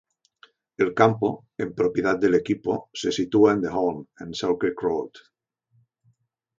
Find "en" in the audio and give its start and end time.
1.59-1.75, 3.53-3.61, 4.21-4.33